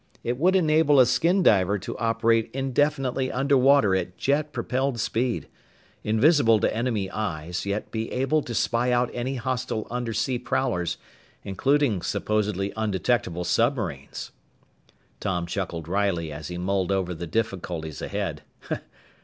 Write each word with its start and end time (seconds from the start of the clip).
It 0.23 0.39
would 0.39 0.55
enable 0.55 0.99
a 0.99 1.05
skin 1.05 1.43
diver 1.43 1.77
to 1.77 1.95
operate 1.99 2.49
indefinitely 2.55 3.31
under 3.31 3.55
water 3.55 3.95
at 3.95 4.17
jet 4.17 4.51
propelled 4.51 4.99
speed 4.99 5.47
invisible 6.03 6.59
to 6.61 6.75
enemy 6.75 7.11
"eyes," 7.11 7.67
yet 7.67 7.91
be 7.91 8.11
able 8.11 8.41
to 8.41 8.55
spy 8.55 8.91
out 8.91 9.11
any 9.13 9.35
hostile 9.35 9.85
undersea 9.91 10.39
prowlers, 10.39 10.97
including 11.43 12.01
supposedly 12.01 12.73
"undetectable" 12.75 13.43
submarines! 13.43 14.31
Tom 15.19 15.45
chuckled 15.45 15.87
wryly 15.87 16.31
as 16.31 16.47
he 16.47 16.57
mulled 16.57 16.91
over 16.91 17.13
the 17.13 17.27
difficulties 17.27 18.01
ahead. 18.01 18.41